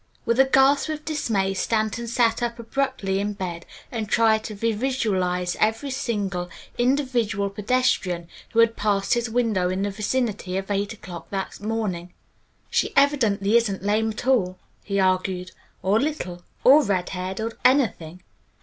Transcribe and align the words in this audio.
With 0.25 0.39
a 0.39 0.45
gasp 0.45 0.89
of 0.89 1.05
dismay 1.05 1.53
Stanton 1.53 2.07
sat 2.07 2.41
up 2.41 2.57
abruptly 2.57 3.19
in 3.19 3.33
bed 3.33 3.67
and 3.91 4.09
tried 4.09 4.43
to 4.45 4.55
revisualize 4.55 5.55
every 5.59 5.91
single, 5.91 6.49
individual 6.75 7.51
pedestrian 7.51 8.27
who 8.49 8.61
had 8.61 8.75
passed 8.75 9.13
his 9.13 9.29
window 9.29 9.69
in 9.69 9.83
the 9.83 9.91
vicinity 9.91 10.57
of 10.57 10.71
eight 10.71 10.91
o'clock 10.91 11.29
that 11.29 11.61
morning. 11.61 12.11
"She 12.71 12.93
evidently 12.97 13.55
isn't 13.57 13.83
lame 13.83 14.09
at 14.09 14.25
all," 14.25 14.57
he 14.83 14.99
argued, 14.99 15.51
"or 15.83 15.99
little, 15.99 16.41
or 16.63 16.83
red 16.83 17.09
haired, 17.09 17.39
or 17.39 17.51
anything. 17.63 18.23